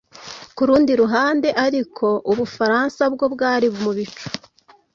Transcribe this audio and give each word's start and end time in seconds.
Ku 0.55 0.61
rundi 0.67 0.91
ruhande 1.01 1.49
ariko 1.65 2.05
u 2.31 2.33
Bufaransa 2.37 3.01
bwo 3.13 3.25
bwari 3.33 3.67
mu 3.83 3.91
bicu 3.97 4.27